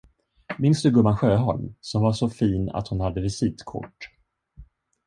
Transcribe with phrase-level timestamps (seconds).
[0.57, 4.07] Minns du gumman Sjöholm, som var så fin att hon hade visitkort.